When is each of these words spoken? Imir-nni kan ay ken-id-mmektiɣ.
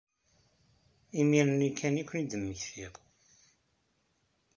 Imir-nni 1.19 1.69
kan 1.71 1.95
ay 2.01 2.05
ken-id-mmektiɣ. 2.09 2.93